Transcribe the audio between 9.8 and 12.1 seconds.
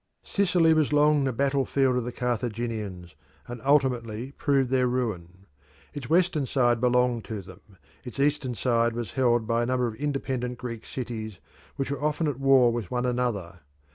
of independent Greek cities which were